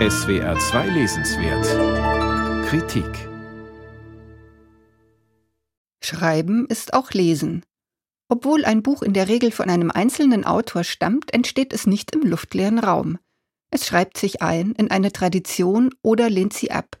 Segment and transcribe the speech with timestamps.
[0.00, 3.28] SWR 2 Lesenswert Kritik
[6.02, 7.64] Schreiben ist auch Lesen.
[8.28, 12.22] Obwohl ein Buch in der Regel von einem einzelnen Autor stammt, entsteht es nicht im
[12.22, 13.18] luftleeren Raum.
[13.70, 16.98] Es schreibt sich ein in eine Tradition oder lehnt sie ab.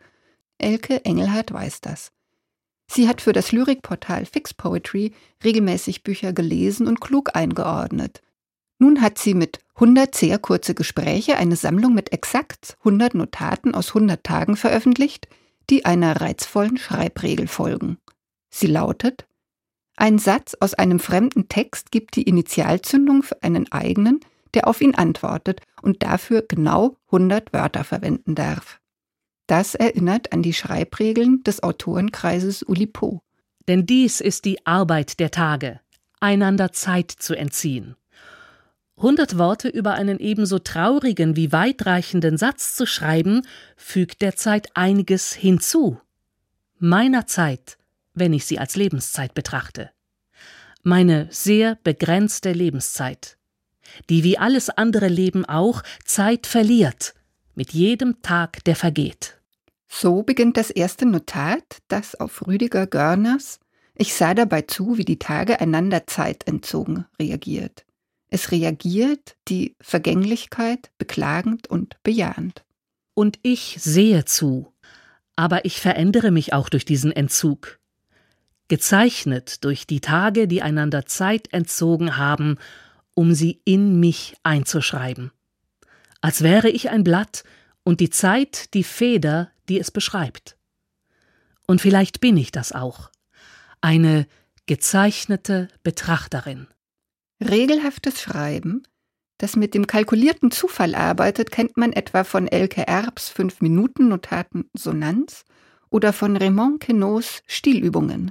[0.58, 2.12] Elke Engelhardt weiß das.
[2.86, 8.22] Sie hat für das Lyrikportal Fix Poetry regelmäßig Bücher gelesen und klug eingeordnet.
[8.84, 13.88] Nun hat sie mit 100 sehr kurze Gespräche eine Sammlung mit exakt 100 Notaten aus
[13.88, 15.26] 100 Tagen veröffentlicht,
[15.70, 17.96] die einer reizvollen Schreibregel folgen.
[18.50, 19.26] Sie lautet
[19.96, 24.20] Ein Satz aus einem fremden Text gibt die Initialzündung für einen eigenen,
[24.52, 28.80] der auf ihn antwortet und dafür genau 100 Wörter verwenden darf.
[29.46, 33.22] Das erinnert an die Schreibregeln des Autorenkreises Ulipo.
[33.66, 35.80] Denn dies ist die Arbeit der Tage,
[36.20, 37.96] einander Zeit zu entziehen.
[38.96, 43.42] Hundert Worte über einen ebenso traurigen wie weitreichenden Satz zu schreiben,
[43.76, 46.00] fügt der Zeit einiges hinzu.
[46.78, 47.76] Meiner Zeit,
[48.14, 49.90] wenn ich sie als Lebenszeit betrachte.
[50.82, 53.36] Meine sehr begrenzte Lebenszeit,
[54.10, 57.14] die wie alles andere Leben auch Zeit verliert,
[57.54, 59.40] mit jedem Tag, der vergeht.
[59.88, 63.60] So beginnt das erste Notat, das auf Rüdiger Görners
[63.94, 67.84] Ich sah dabei zu, wie die Tage einander Zeit entzogen reagiert.
[68.30, 72.64] Es reagiert die Vergänglichkeit beklagend und bejahend.
[73.14, 74.72] Und ich sehe zu,
[75.36, 77.78] aber ich verändere mich auch durch diesen Entzug.
[78.68, 82.56] Gezeichnet durch die Tage, die einander Zeit entzogen haben,
[83.14, 85.30] um sie in mich einzuschreiben.
[86.20, 87.44] Als wäre ich ein Blatt
[87.84, 90.56] und die Zeit die Feder, die es beschreibt.
[91.66, 93.10] Und vielleicht bin ich das auch,
[93.80, 94.26] eine
[94.66, 96.66] gezeichnete Betrachterin.
[97.42, 98.82] Regelhaftes Schreiben,
[99.38, 105.44] das mit dem kalkulierten Zufall arbeitet, kennt man etwa von Elke Erbs Fünf-Minuten-Notaten Sonanz
[105.90, 108.30] oder von Raymond Queneaus Stilübungen.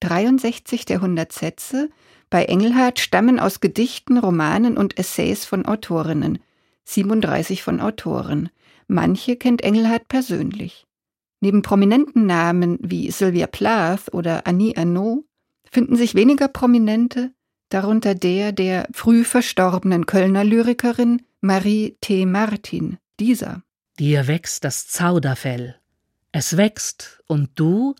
[0.00, 1.90] 63 der 100 Sätze
[2.30, 6.38] bei Engelhardt stammen aus Gedichten, Romanen und Essays von Autorinnen,
[6.84, 8.50] 37 von Autoren.
[8.86, 10.86] Manche kennt Engelhardt persönlich.
[11.40, 15.24] Neben prominenten Namen wie Sylvia Plath oder Annie Arnaud
[15.70, 17.32] finden sich weniger prominente,
[17.74, 22.24] darunter der der früh verstorbenen Kölner Lyrikerin Marie T.
[22.24, 23.62] Martin, dieser.
[23.98, 25.76] Dir wächst das Zauderfell.
[26.30, 27.96] Es wächst, und du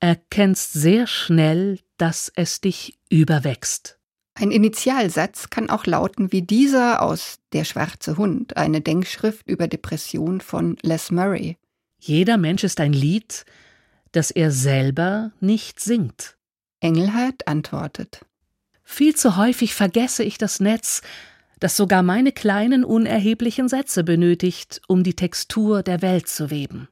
[0.00, 3.98] erkennst sehr schnell, dass es dich überwächst.
[4.34, 10.40] Ein Initialsatz kann auch lauten wie dieser aus Der schwarze Hund, eine Denkschrift über Depression
[10.40, 11.56] von Les Murray.
[11.98, 13.46] Jeder Mensch ist ein Lied,
[14.10, 16.36] das er selber nicht singt.
[16.80, 18.25] Engelhardt antwortet.
[18.88, 21.02] Viel zu häufig vergesse ich das Netz,
[21.58, 26.88] das sogar meine kleinen unerheblichen Sätze benötigt, um die Textur der Welt zu weben.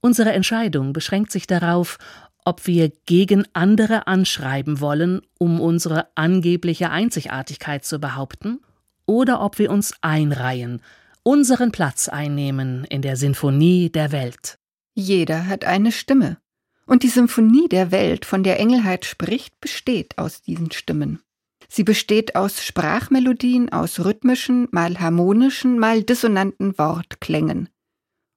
[0.00, 1.98] Unsere Entscheidung beschränkt sich darauf,
[2.46, 8.60] ob wir gegen andere anschreiben wollen, um unsere angebliche Einzigartigkeit zu behaupten,
[9.04, 10.80] oder ob wir uns einreihen,
[11.22, 14.58] unseren Platz einnehmen in der Sinfonie der Welt.
[14.94, 16.38] Jeder hat eine Stimme.
[16.86, 21.20] Und die Symphonie der Welt, von der Engelheit spricht, besteht aus diesen Stimmen.
[21.68, 27.68] Sie besteht aus Sprachmelodien, aus rhythmischen, mal harmonischen, mal dissonanten Wortklängen.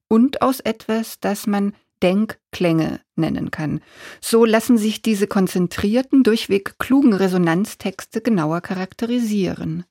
[0.08, 3.82] Und aus etwas, das man Denkklänge nennen kann.
[4.22, 9.86] So lassen sich diese konzentrierten, durchweg klugen Resonanztexte genauer charakterisieren.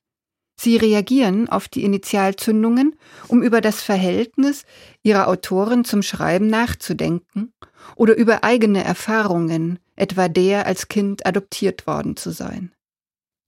[0.61, 2.99] Sie reagieren auf die Initialzündungen,
[3.29, 4.65] um über das Verhältnis
[5.03, 7.53] ihrer Autoren zum Schreiben nachzudenken
[7.95, 12.73] oder über eigene Erfahrungen, etwa der als Kind adoptiert worden zu sein.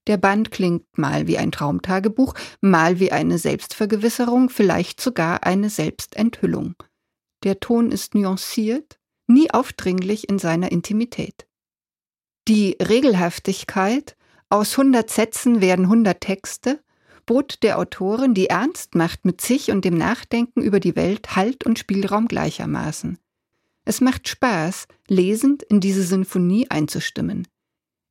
[0.08, 6.76] Der Band klingt mal wie ein Traumtagebuch, mal wie eine Selbstvergewisserung, vielleicht sogar eine Selbstenthüllung.
[7.44, 11.46] Der Ton ist nuanciert, nie aufdringlich in seiner Intimität.
[12.48, 14.16] Die Regelhaftigkeit,
[14.48, 16.82] aus hundert Sätzen werden hundert Texte,
[17.26, 21.66] bot der Autorin, die ernst macht mit sich und dem Nachdenken über die Welt, Halt
[21.66, 23.18] und Spielraum gleichermaßen.
[23.86, 27.48] Es macht Spaß, lesend in diese Sinfonie einzustimmen.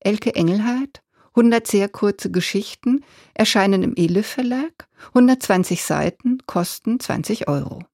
[0.01, 1.03] Elke Engelhardt,
[1.37, 3.05] 100 sehr kurze Geschichten,
[3.35, 7.85] erscheinen im Elif Verlag, 120 Seiten, kosten 20 Euro.